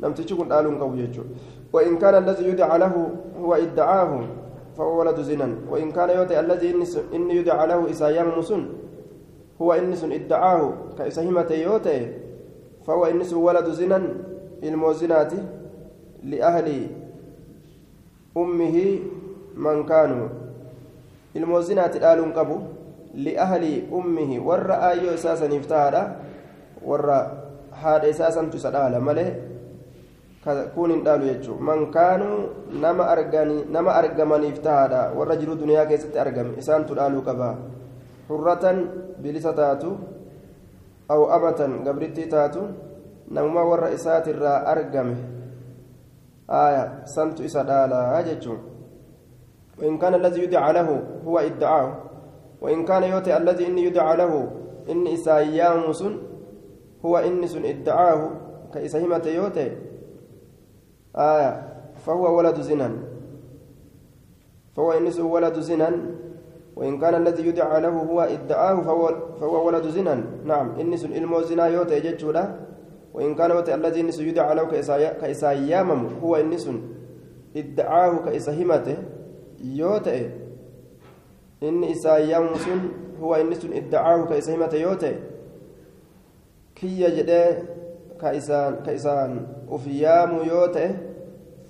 [0.00, 1.54] Namtichi kun dhaaluu hin qabu jechuudha.
[1.72, 4.20] وإن كان الذي يدعى له هو ادعاه
[4.76, 6.70] فهو ولد زنا وإن كان يوتي الذي
[7.14, 8.68] إن يدعى له إسايام مسن
[9.62, 12.12] هو إنس ادعاه كإسهمة يوتي
[12.86, 14.08] فهو إنس ولد زنا
[14.62, 15.32] الموزنات
[16.22, 16.86] لأهل
[18.36, 18.76] أمه
[19.56, 20.28] من كانوا
[21.36, 22.56] الموزنات الآل قبو
[23.16, 26.02] لأهل أمه ور آيو إساسا افتهادا
[26.84, 27.08] ور
[27.72, 28.94] هذا إساسا تسأل
[30.46, 36.54] hin dhaalu jechuun man kaanuu nama arganii nama argamaniif tahaadha warra jiru duniyaa keessatti argame
[36.62, 37.48] isaantu dhaaluu qaba
[38.28, 38.78] hurratan
[39.18, 39.90] bilisa taatu
[41.10, 42.62] aw amatan gabrittii taatu
[43.26, 45.18] namuma warra isaatirraa argame
[46.46, 48.76] aya santu isa dhaalaa jechuun
[49.76, 50.88] وإن كان الذي يدعى له
[51.26, 51.88] هو ادعاه
[52.60, 54.50] وإن كان يوتي الذي إني يدعى له
[54.90, 56.18] إني إسايام سن
[57.04, 58.30] هو إني سن إدعاه
[58.74, 59.68] كإسهمة يوتي
[61.16, 61.52] آية
[61.96, 62.90] فهو ولد زنا
[64.76, 65.90] فهو إنس ولد زنا
[66.76, 71.66] وإن كان الذي يدعى له هو إدعاه فهو, فهو ولد زنا نعم إنس إلمو زنا
[71.66, 72.56] يوتي جتشولا
[73.14, 74.64] وإن كان يوتي الذي إنس يدعى له
[75.20, 76.70] كإسايامم هو إنس
[77.56, 78.96] إدعاه كإسهمته
[79.64, 80.45] يوتي.
[81.62, 82.80] إن إسايام سن
[83.20, 85.14] هو إنس ادعاه كإسهمته يوتي
[86.76, 87.62] كي يجده
[88.20, 90.90] كإسان كإسان أفيام يوته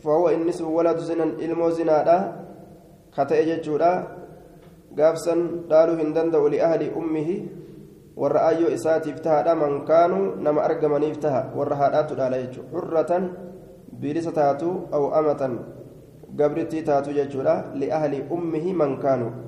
[0.02, 2.18] فهو إنس ولد زنا إلمو زنادا
[3.16, 3.92] كتئ جتشودا
[4.98, 5.34] قافسا
[5.70, 7.28] قالوا هندند لأهل أمه
[8.16, 13.12] والرأي إساتي افتهى من كانوا نما أرقمني افتهى والرهادات لا يجو حرة
[14.00, 15.42] بلسة تاتو أو أمة
[16.38, 19.45] قبرتي تاتو جتشودا لأهل أمه من كانوا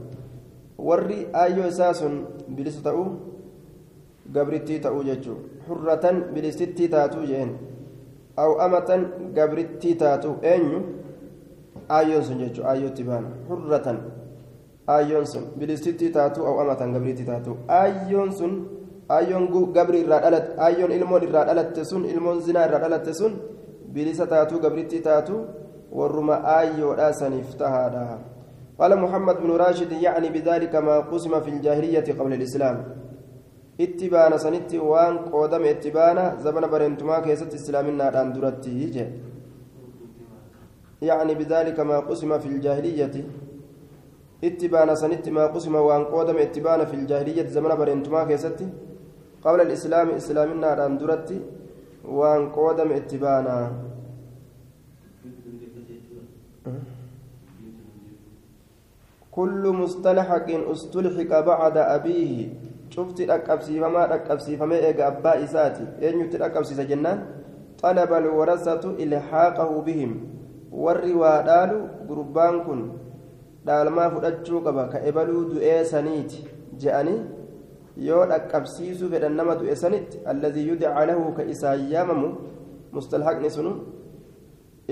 [0.78, 2.14] warri aayyoo isaa sun
[2.56, 3.06] bilisa ta'uu
[4.32, 5.38] gabrittii ta'uu jechuun.
[5.68, 7.50] Hurratan bilisittii taatuu jeen.
[8.36, 9.02] Aw amatan
[9.34, 10.80] gabrittii taatu eenyu?
[11.88, 13.98] Aayyoon sun jechuun aayyootti baana hurratan
[14.94, 17.56] aayyoon sun bilisittii taatu aw amatan gabrittii taatu.
[17.68, 18.52] Aayyoon sun
[19.08, 23.32] aayyoon gabri irraa dhalatte aayyoon ilmoon irraa dhalatte sun ilmoon zinaa irraa dhalatte sun
[23.92, 25.44] bilisa taatu gabrittii taatu
[25.98, 28.18] warruma aayyoodhaa saniif tahaadha
[28.80, 32.76] قال محمد بن راشد يعني بذلك ما قسم في الجاهلية قبل الإسلام.
[33.80, 39.10] اتبانا سنتي وان قودم اتبانا زمن برنتما كيست اسلامنا دان درتي
[41.02, 43.14] يعني بذلك ما قسم في الجاهلية.
[44.44, 48.60] اتبانا سنتي ما قسم وان قودم اتبانا في الجاهلية زمن برنتما كيست
[49.44, 51.38] قبل الإسلام اسلامنا دان درتي
[52.04, 53.87] وان قودم اتبانا.
[59.38, 62.34] كل مستلحق استلحق بعد أبيه
[62.90, 67.18] شفت dhaqqabsiifamaa dhaqqabsiifamee eega abbaa isaati eenyutti dhaqqabsiisa jennaan
[67.82, 70.14] xalaba alwarasatu ilhaaqahu bihim
[70.84, 71.76] warri waa dhaalu
[72.08, 72.80] gurbaan kun
[73.68, 76.40] dhaalmaa fudhachuu qaba ka ebaluu du'ee saniiti
[76.84, 77.20] je'anii
[78.08, 82.32] yoo dhaqqabsiisuu fedhan nama du'e sanitti alladii yudcaa lahu ka isaan yaamamu
[82.98, 83.74] mustalhaqni sunu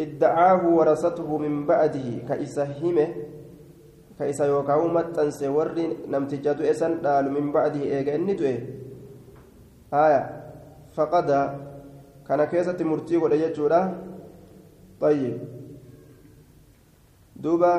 [0.05, 3.07] iddacaahu warasatuhu min ba'dihi ka isa hime
[4.18, 8.56] ka isa yookaan maxxanse warri namticha du'e san dhaalu min bacdihi eega inni du'e
[9.92, 10.22] haya
[10.96, 11.40] faqada
[12.28, 13.82] kana keessatti murtii godhe jechuudha
[15.02, 15.38] طيب
[17.36, 17.74] دوبا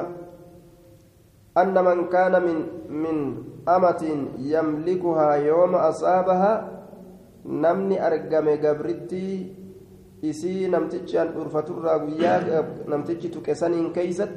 [1.58, 2.58] أن من كان من
[2.90, 3.16] من
[3.68, 4.02] أمة
[4.38, 6.52] يملكها يوم أصابها
[7.46, 9.28] نمني أرقم قبرتي
[10.24, 11.76] إسي نمتجي أن أرفتر
[12.90, 14.36] نمتجي تكسنين كيست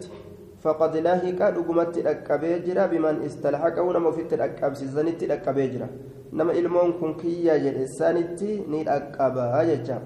[0.62, 5.88] فقد لاهق دغمت دقبيجرا بمن استلحقه نما في تدقبسيزنت دقبيجرا
[6.33, 9.99] نما علمون كن كيا جلسانتي ني دقبا يجا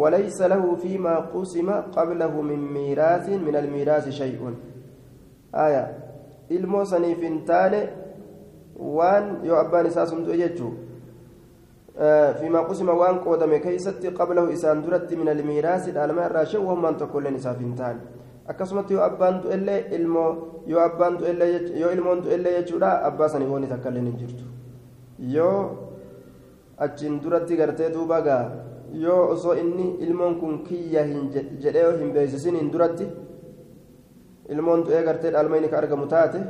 [0.00, 4.40] وليس له فيما قسم قبله من ميراث من الميراث شيء
[5.54, 5.84] آية
[8.78, 10.72] waan yoo abbaan isaa sumtu jechuu
[12.40, 17.36] fiimaa qusima waan qoodame keeysatti qablahu isaan duratti min almiiraasi dhaalma irraa shan wammaan tokkoilleen
[17.40, 18.00] isaaf hin taane
[18.52, 20.30] akkasumatti yoo abbaan du'ellee ilmoo
[20.66, 24.44] yoo abbaan du'ellee yoo ilmoon du'ellee jechuudha abbaa sanii wooni takka illee hin jirtu
[25.34, 25.60] yoo
[26.86, 28.44] achiin duratti gartee duuba gaa
[29.04, 31.30] yoo osoo inni ilmoon kun kiyya hin
[31.64, 33.08] jedhee hin beeksisin hin duratti
[34.56, 36.40] ilmoon du'ee gartee dhaalmayni ka argamu taate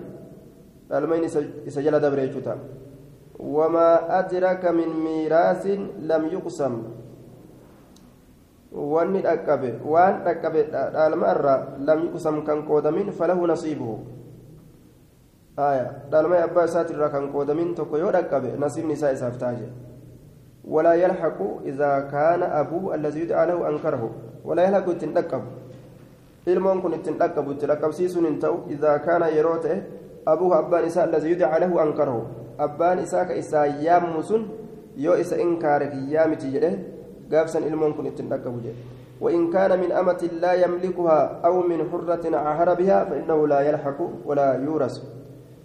[0.90, 1.26] dhaalmayni
[1.66, 2.56] isa jala dabre jechuudha
[3.56, 6.74] wamaa adraka min miiraasin lam yuqsam
[8.72, 13.98] dhaqqabe waan dhaqqabe dhaalma irraa lam yuqsam kan qoodamin falahu nasiibuhu
[16.10, 19.68] dhalmee abbaa isaatirraa kan qoodamin tokko yoo dhaqqabe nasiibni isaa isaaf taaje
[20.68, 24.10] ولا يلحق إذا كان أبوه الذي يدعى له أنكره
[24.44, 24.88] ولا يلحق
[27.68, 29.76] dhaqqabsiisuun hin ta'u idaa kaana yeroo ta'e
[30.24, 32.22] abuuhu abbaan isaa allazi yudcaa lahu ankarahu
[32.56, 34.46] abbaan isaa ka isaa yaammu sun
[34.96, 36.70] yoo isa inkaare kiyyaa miti jedhe
[37.96, 38.98] kun ittiin dhaqqabu jedhe.
[39.20, 44.54] وإن كان من أمة لا يملكها أو من حرة عهر بها فإنه لا يلحق ولا
[44.54, 45.02] يورث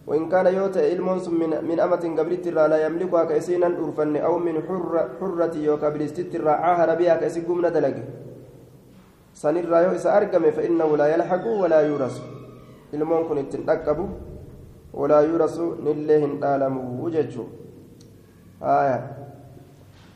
[0.07, 5.09] وإن كان يوت إلمونس من من أمة قبلت لا يملكها كيسينا أرفن أو من حرة
[5.19, 7.97] حرة يوكا بلستت عهر بها كيسي قمنا دلق
[9.33, 12.21] sanirraa yoo isa argame فإنه لا يلحق ولا يورث
[12.93, 14.05] ilmoon kun ittiin dhaqqabu
[14.93, 16.37] walaa yuurasu nillee hin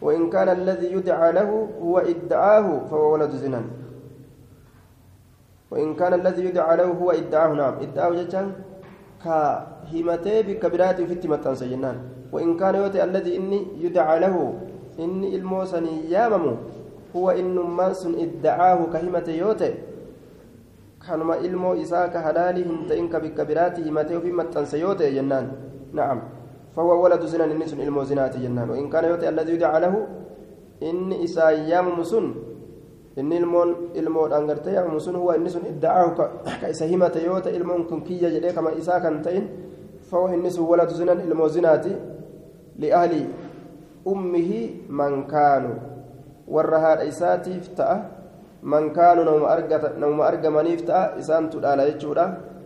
[0.02, 1.50] وإن كان الذي يدعى له
[1.82, 3.62] هو ادعاه فهو ولد زنا.
[5.72, 7.74] وإن كان الذي يدعى له هو ادعاه نعم.
[7.82, 8.52] ادعاه جتان
[9.24, 11.98] كهمتي بكبرات في التمتان سجنان
[12.32, 14.54] وإن كان يوتي الذي إني يدعى له
[15.00, 16.54] إني الموسني ياممو
[17.16, 19.74] هو إنما سن ادعاه كهمة يوتي.
[21.08, 25.46] كانما إلمو إساك هلالي هنتئن كبكبراته همته في متنس يوتي جنان.
[25.94, 26.37] نعم.
[26.78, 28.70] فهو ولد زنا إن سن إلمو جنان.
[28.70, 29.94] وإن كان يوتي الذي يدعى له
[30.86, 32.26] إن إسا يامم سن.
[33.18, 35.16] إن إلمون إلمو أنغرتي يامم سن.
[35.18, 36.08] هو إن سن إدعاه
[36.62, 39.46] كإسا همة يوتي إلمون كن كي يجري كما إساك هنتئن
[40.14, 41.94] فهو إن سن ولد زنا إلمو زناتي
[42.78, 43.14] لأهل
[44.08, 44.50] أمه
[44.90, 45.98] من كانوا.
[46.48, 47.98] isaatiif ta'a
[48.62, 52.26] man kaanu nama argamaniif ta'a isaantu dhaala jechuudha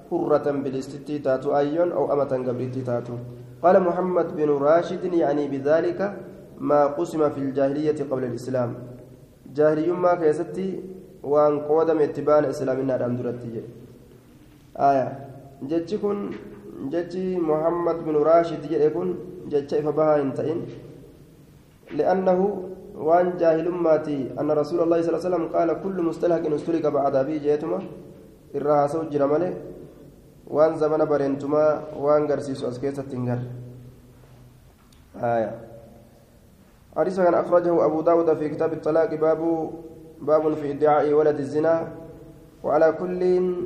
[0.10, 3.18] hurratan bilistittii taatu ayyoon aw amatan gabrittii taatu
[3.64, 6.00] قال محمد بن راشد يعني بذلك
[6.60, 8.70] ما قسم في الجاهلية قبل الإسلام.
[9.56, 10.70] جاهلي ما كيستي
[11.24, 13.62] وان قودم اتبان إسلامنا الأندرتي
[14.90, 15.08] آية.
[15.70, 16.18] جتكن
[16.94, 19.08] جتي محمد بن راشد يكون
[19.52, 20.60] جتش فبها انتئن.
[21.98, 22.40] لأنه
[23.08, 27.16] وان جاهل ماتي أن رسول الله صلى الله عليه وسلم قال كل مستلهك استلك بعد
[27.16, 27.80] أبي جيتما
[28.56, 29.22] إرها سوجر
[30.52, 33.40] ماله وان زمن برنتما وان قرسيس أسكيسة تنقر
[35.16, 35.52] آية
[36.98, 39.72] حديث كان أخرجه أبو داود في كتاب الطلاق باب
[40.22, 41.88] باب في ادعاء ولد الزنا
[42.64, 43.22] وعلى كل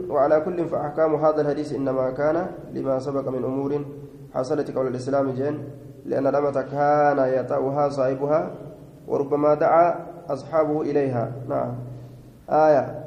[0.09, 3.85] وعلى كل فأحكام هذا الحديث إنما كان لما سبق من أمور
[4.33, 5.57] حصلت قبل الإسلام جن
[6.05, 8.51] لأن الأمة كان يطأها صاحبها
[9.07, 11.75] وربما دعا أصحابه إليها نعم
[12.49, 13.04] آية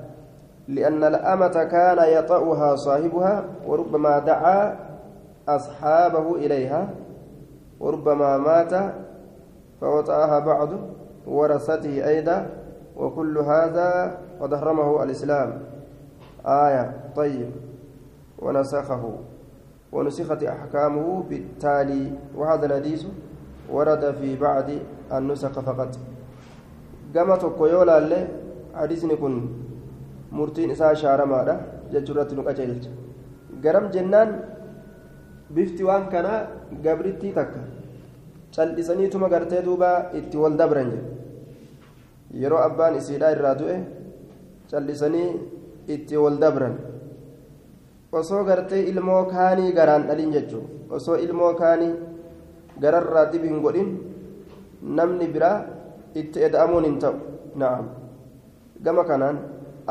[0.68, 4.76] لأن الأمة كان يطأها صاحبها وربما دعا
[5.48, 6.88] أصحابه إليها
[7.80, 8.92] وربما مات
[9.80, 10.68] فوطأها بعض
[11.26, 12.46] ورثته أيضا
[12.96, 15.60] وكل هذا قد حرمه الإسلام.
[16.46, 16.94] آية.
[17.16, 17.50] طيب.
[18.38, 19.12] ونسخه.
[19.92, 22.12] ونسخت أحكامه بالتالي.
[22.36, 23.04] وهذا الحديث
[23.72, 24.64] ورد في بعض
[25.12, 25.88] النسخ فقط.
[27.14, 28.28] الله
[28.74, 29.57] حديثني كن
[30.36, 31.54] murtiin isaa shaaramaadha
[31.92, 32.90] jechuurratti nu qaceelcha
[33.64, 34.30] garam jennaan
[35.54, 36.40] bifti waan kanaa
[36.84, 37.60] gabrittii takka.
[38.54, 41.10] Cal'isaniituma gartee duuba itti wal dabran jedhe
[42.42, 43.76] yeroo abbaan isiidhaa irraa du'e
[44.70, 45.28] cal'isanii
[45.94, 46.74] itti wal dabran.
[48.12, 51.92] Osoo gartee ilmoo kaanii garaan dhalin jechuun osoo ilmoo kaanii
[52.82, 53.88] gararraa dibi hin godhin
[54.98, 55.56] namni biraa
[56.14, 57.14] itti eda'amuun hin ta'u.
[57.60, 57.86] Na'am.
[58.84, 59.38] Gama kanaan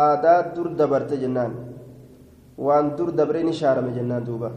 [0.05, 1.53] aadaa dur dabarte jennaan.
[2.57, 4.51] Waan dur dabre ni shaarame jennaan duuba.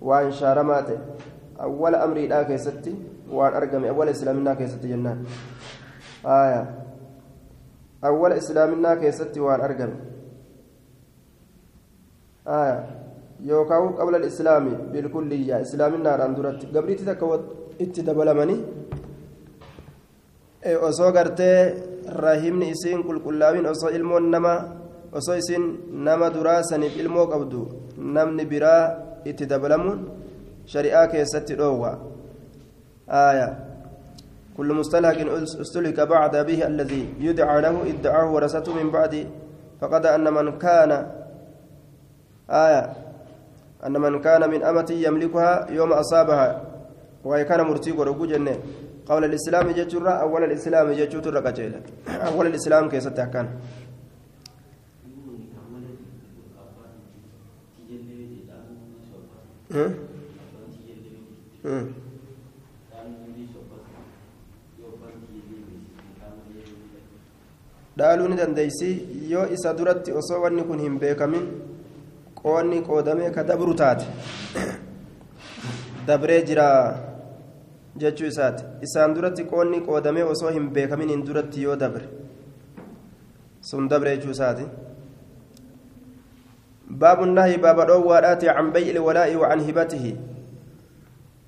[0.00, 0.98] Waan shaaramaa ta'e
[1.58, 2.92] awwala amriidhaa keessatti
[3.38, 5.24] waan argame awwala islaaminaa keessatti jennaan.
[6.24, 6.66] Aayaa.
[8.02, 9.96] Awwala islaaminaa keessatti waan argame.
[12.46, 12.82] Aayaa.
[13.44, 17.26] Yookaan qabla islaami bilkulliyyaa islaaminaadhaan duratti gabriitti takka
[17.78, 18.60] itti dabalamanii
[20.88, 21.74] osoo gartee
[22.24, 24.54] rahimni isiin qulqullaa'in osoo ilmoon nama
[25.12, 25.64] osoo isiin
[26.08, 27.68] nama duraa saniif ilmoo qabdu
[28.18, 28.82] namni biraa
[29.24, 30.04] itti dabalamuun
[30.66, 31.92] shari'aa keessatti dhoowwa
[33.10, 33.58] آية
[34.56, 35.18] كل مستلهك
[35.60, 39.26] استلهك بعد به الذي يدعى له ادعاه ورثته من بعد
[39.80, 41.06] فقد أن من كان
[42.50, 42.92] آية
[43.86, 46.62] أن من كان من أمة يملكها يوم أصابها
[47.24, 48.56] وهي كان مرتيق ورقو جنة
[49.08, 53.48] قول الإسلام جتر أول الإسلام جتر رقجيلة أول الإسلام كيف كان
[59.72, 59.90] ها؟
[61.64, 61.84] ها؟
[67.96, 68.88] dhaaluu ni dandeeysi
[69.32, 71.46] yoo isa duratti osoo wanni kun hin beekamin
[72.40, 74.04] qoonni qoodamee ka dabru taate
[76.06, 76.66] dabree jira
[78.00, 82.08] jechuu isaati isaan duratti qoonni qoodamee osoo hin beekaminiin duratti yoo dabre
[83.70, 84.66] sun dabre jechuu isaati
[86.90, 90.16] باب النهي باب دواadhaati عن بيع الولاء وعن هبته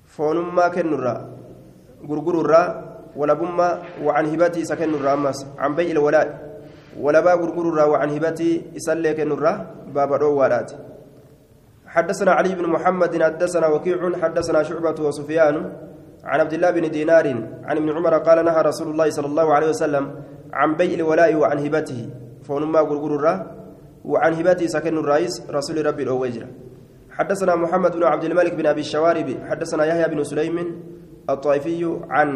[0.05, 1.21] foonummaa kennurraa
[2.03, 2.67] gurgururraa
[3.15, 6.27] walabummaa وعن هبته kennurraa ammas عن بيع الولاء
[6.99, 9.57] walabaa gurgururraa وعن هبته isallee kennurraa
[9.95, 10.75] باب dhoowwaadhaati
[11.89, 15.55] حدثنا علي بن محمد حدثنا وكيع حدثنا شعبة وسفيان
[16.29, 17.25] عن عبد الله بن دينار
[17.67, 20.03] عن ابن عمر قال نهى رسول الله صلى الله عليه وسلم
[20.53, 22.01] عن بيع الولاء وعن هبته.
[22.49, 23.25] فونما غرغر
[24.05, 26.45] وعن هبته سكن الرئيس رسول ربي الأوجر
[27.11, 30.57] حدثنا محمد بن عبد الملك بن أبي الشوارب حدثنا يحيى بن سليم
[31.29, 32.29] الطائفي عن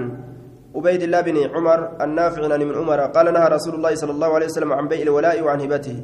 [0.75, 4.45] عبيد الله بن عمر النافع عن من عمر قال نهى رسول الله صلى الله عليه
[4.45, 5.97] وسلم عن بيع الولاء وعن هبته.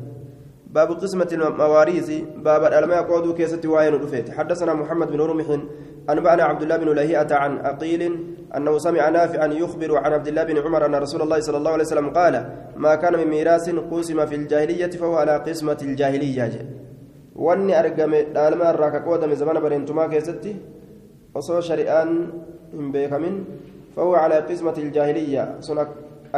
[0.70, 2.10] باب قسمة المواريث
[2.46, 3.94] باب الألماء قودوا كيسة وعين
[4.38, 5.48] حدثنا محمد بن رمح
[6.12, 8.02] أنبأنا عبد الله بن لهيئة عن أقيل
[8.58, 11.84] أنه سمع نافعا يخبر عن عبد الله بن عمر أن رسول الله صلى الله عليه
[11.84, 12.36] وسلم قال
[12.76, 16.80] ما كان من ميراث قسم في الجاهلية فهو على قسمة الجاهلية
[17.40, 20.52] argame dhaalma irraa ka qoodame zamana bareentumaa keessatti
[21.40, 22.10] osoo shari'aan
[22.74, 23.36] hin beekamin
[23.96, 25.80] fahuwa calaa qismati iljaahiliyya sun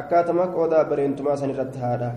[0.01, 2.09] akkaatama qooda bareentumaa san irratti haadha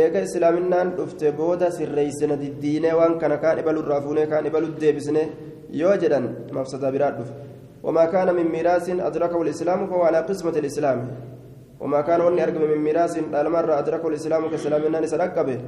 [0.00, 5.22] eega islaaminaan dhufte booda sirreeysina diddiinee waan kana kaan ibalurraa fuunee kaan ibalu deebisne
[6.52, 7.34] mafsada biraa dhufe.
[7.84, 11.08] وما كان من ميراث أدركه الإسلام فهو على قسمة الإسلام
[11.80, 15.60] وما كان وني أرقم من ميراث المرة أدركه الإسلام كسلام الناس رقبه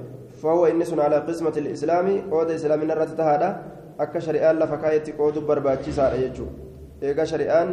[0.43, 3.63] فهو إنس على قسمة الإسلام قود إسلام النرة تهادا
[4.01, 6.47] أكا شريان لفكاية قود برباتشي سارة يجو
[7.03, 7.69] إيقا شريان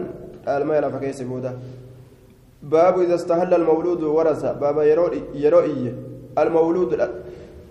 [0.48, 1.54] الماء لفكاية سبودا
[2.64, 5.94] باب إذا استهل المولود ورث باب يروئي يروئي
[6.38, 6.92] المولود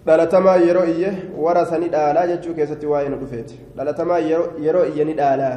[0.06, 3.60] dhalatamaa yeroo iyye warasa ni dhaalaa jechuu keessatti waa'ee nu dhufeeti.
[3.76, 5.56] Dhalatamaa yeroo iyye ni dhaalaa.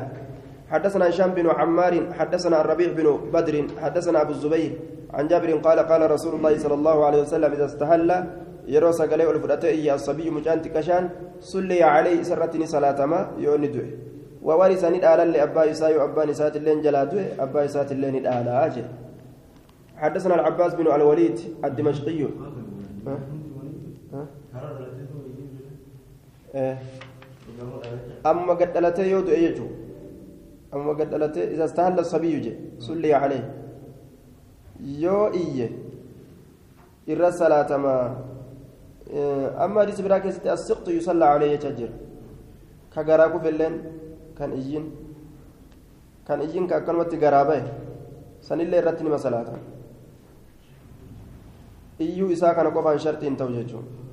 [0.71, 4.71] حدثنا هشام بن عمار حدثنا الربيع بن بدر حدثنا ابو الزبير
[5.13, 8.09] عن جابر قال قال رسول الله صلى الله عليه وسلم اذا استهل
[8.67, 13.89] يرو سغلي الفدته يا الصبي مجانت كشان صلي عليه سرتني صلاتما يوني دوي
[14.47, 18.15] وورثني دالا لابا يساي ابا نسات اللين جلادو ابا يسات اللين
[19.97, 22.21] حدثنا العباس بن الوليد الدمشقي
[26.55, 26.77] Eh.
[28.23, 29.75] amma gad dhalatee yoo du'e jechuudha
[30.71, 32.51] amma gad isa isas taalla sabiyyu je
[32.85, 33.43] sulli yaa'alee
[35.03, 35.67] yoo iyye
[37.07, 38.03] irra salaatamaa
[39.13, 41.93] eh, amma hadiis biraa keessatti asiqtu yusallaa alee jecha jira.
[42.93, 43.75] Ka garaa kufelleen
[44.37, 44.85] kan iyyin
[46.27, 47.61] kan iyyin ka akkanumatti garaa ba'e
[48.41, 49.59] sanillee irratti nima salaata.
[51.99, 54.04] Iyyuu isaa kana qofaan shartii hin ta'u jechuudha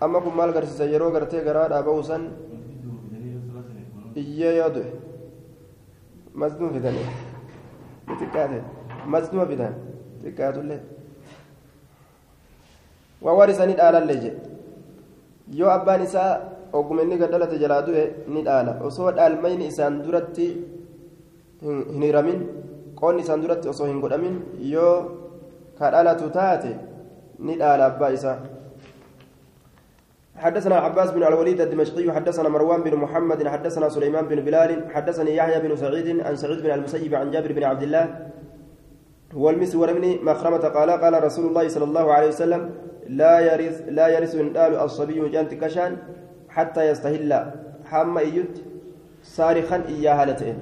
[0.00, 0.84] amma kun maal agarsiisa?
[0.92, 2.22] Yeroo gartee garaa dhaaba'uu san
[4.20, 4.90] iyyee yoo du'e
[6.40, 7.06] masnuu fidanii
[8.20, 8.58] xiqqaate.
[9.12, 9.74] Masnuu fidan.
[10.22, 10.80] Xiqqaatullee.
[13.24, 14.40] Waan warisanii dhaalallee jedhe
[15.60, 16.30] yoo abbaan isaa
[16.78, 18.72] oguma inni gaddalate jalaa du'e ni dhaala.
[18.88, 20.46] Osoo dhaalmayni isaan duratti
[21.62, 22.40] hin hiramin
[23.00, 24.36] qoonni isaan duratti osoo hin godhamin
[24.74, 24.94] yoo
[25.78, 26.72] kadhalatu taate
[27.46, 28.38] ni dhaala abbaa isaa.
[30.38, 35.60] حدثنا عباس بن الوليد الدمشقي حدثنا مروان بن محمد حدثنا سليمان بن بلال حدثني يحيى
[35.60, 38.30] بن سعيد عن سعيد بن المسيب عن جابر بن عبد الله
[39.34, 42.70] والمسور بن مخرمة قال قال رسول الله صلى الله عليه وسلم
[43.08, 45.96] لا يرث لا يرث ندال الصبي جانت كشان
[46.48, 47.52] حتى يستهل
[47.84, 48.58] حم إيت
[49.22, 50.58] صارخا إياها لتين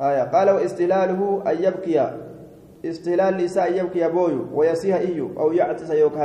[0.00, 0.22] آية.
[0.22, 2.10] قال واستلاله أن يبكي
[2.84, 6.18] استهلال نساء يبكي يبوي ويسيها إيو أو يعتس يوك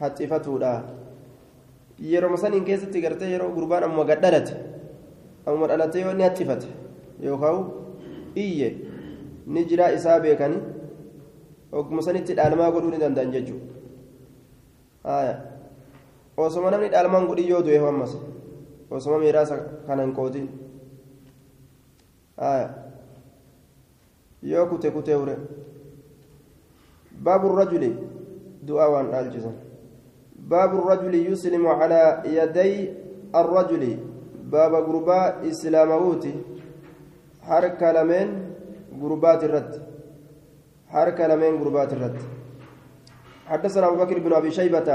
[0.00, 0.74] هاتفته لا
[2.02, 4.54] yeroo saniin keessatti gartee yeroo gurbaan amma gadhalate
[5.46, 6.66] amma dhalate yoo inni hattifate
[7.26, 7.58] yookaan
[8.44, 8.68] iyye
[9.46, 10.58] ni jiraa isaa beekani
[11.72, 13.70] ogguma sanitti dhaalmaa godhuu ni danda'an jechuudha
[16.36, 18.12] osoma namni dhaalmaan godhi yoo du'e ammas
[18.90, 20.46] osoma miiraasa kana hin qoodin
[24.52, 25.36] yoo kute kutee ure
[27.28, 27.90] baabu rajuli
[28.70, 29.54] waan dhaalchisan
[30.36, 32.90] baabu rajuli yuslimu calaa yaday
[33.32, 33.98] arrajuli
[34.52, 36.32] baaba gurbaa islaamawuuti
[37.48, 38.28] harka lameen
[39.00, 39.80] gurbaati irratti
[40.92, 42.24] harka lameen gurbaati irratti
[43.52, 44.88] حدثنا أبو بكر بن أبي شيبة.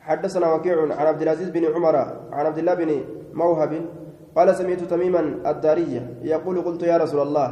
[0.00, 1.96] حدثنا وكيع عن عبد العزيز بن عمر
[2.32, 2.90] عن عبد الله بن
[3.34, 3.72] موهب.
[4.36, 5.20] قال سمعت تميما
[5.50, 7.48] الدارية يقول قلت يا رسول الله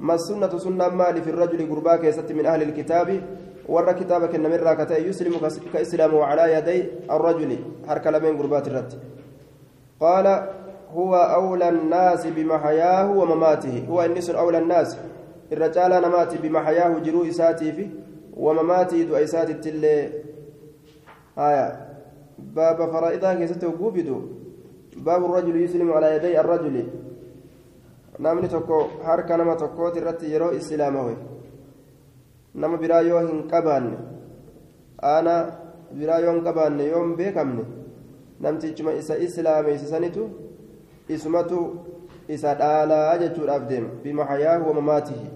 [0.00, 3.08] ما السنة سنة مال في الرجل قرباك يست من أهل الكتاب؟
[3.68, 5.34] ورا كتابك النمر كتا يسلم
[5.72, 7.50] كإسلام على يدي الرجل
[7.88, 8.92] حرك لمن قربات الرد
[10.00, 10.26] قال
[10.92, 14.96] هو أولى الناس بمحياه ومماته هو النس أولى الناس
[15.52, 17.86] الرجال نمات بمحياه جرو إساتي في
[18.36, 20.10] ومماته دو إساتي التلي
[21.38, 21.66] آية
[22.38, 24.18] باب فرائضها كيست وقوفدو
[24.96, 26.76] باب الرجل يسلم على يدي الرجل
[28.18, 31.14] namni tokko harka nama tokkooti irratti yeroo islaamawe
[32.54, 33.96] nama biraa yoo hin qabaanne
[35.12, 35.34] aana
[35.98, 37.64] biraa yoo hin qabaanne yoo hin beekamne
[38.46, 40.30] namtichuma isa islaameessisanitu
[41.16, 41.60] isumatu
[42.28, 45.28] isa dhaalaa jechuudhaaf deema bimaxayaahu wamamaatihi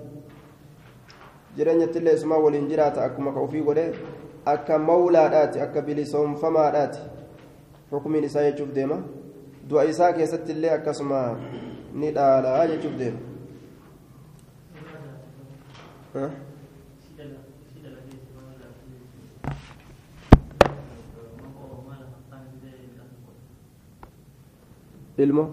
[1.57, 3.87] jireenyattillee isumaa waliin jiraata akkuma ka ufii godhe
[4.55, 7.01] akka mawlaadhaati akka bilisoomfamaadhaati
[7.91, 8.99] xukumiin isaa jechuuf deema
[9.71, 11.21] du'a isaa keessattillee akkasuma
[12.05, 13.21] ni dhaalaa jechuuf deema
[25.27, 25.45] ilmo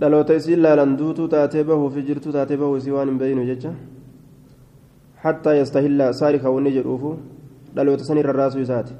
[0.00, 3.72] dhaloota isiin laalan duutuu taatee bahuu fi jirtuu taatee bahuu isii waan hin beeynu jecha
[5.24, 7.10] hattaa yastahilla saari kawunni jedhuufu
[7.76, 8.94] dhaloota san irra raasuu isaati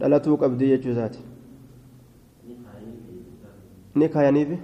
[0.00, 1.18] dhalatuu qabdii jechuu isaati
[3.94, 4.58] ni kaayaniifi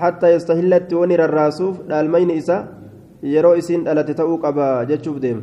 [0.00, 2.62] hattaa yastahillatti wani rarraasuuf dhaalmayni isaa
[3.22, 5.42] yeroo isiin dhalate ta'uu qaba jechuuf deema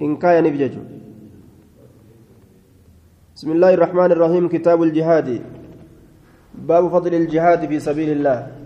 [0.00, 0.98] in kaayaniif jechuudha
[3.38, 5.28] بسم الله الرحمن الرحيم كتاب الجهاد
[6.66, 8.57] باب فضل الجهاد في سبيل الله